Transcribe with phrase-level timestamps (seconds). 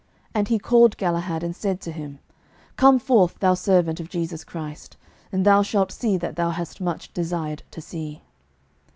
[0.33, 2.17] And he called Galahad and said to him,
[2.75, 4.97] "Come forth, thou servant of Jesu Christ,
[5.31, 8.23] and thou shalt see that thou hast much desired to see."